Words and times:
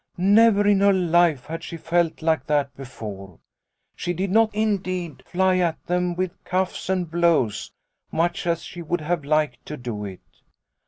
Never 0.17 0.67
in 0.67 0.79
her 0.79 0.91
life 0.93 1.45
had 1.45 1.63
she 1.63 1.77
felt 1.77 2.23
like 2.23 2.47
that 2.47 2.75
before. 2.75 3.37
She 3.95 4.13
did 4.13 4.31
not 4.31 4.49
indeed 4.55 5.21
fly 5.27 5.57
at 5.59 5.85
them 5.85 6.15
with 6.15 6.43
cuffs 6.43 6.89
and 6.89 7.07
blows, 7.07 7.71
much 8.11 8.47
as 8.47 8.63
she 8.63 8.81
would 8.81 9.01
have 9.01 9.23
liked 9.23 9.63
to 9.67 9.77
do 9.77 10.03
it. 10.05 10.21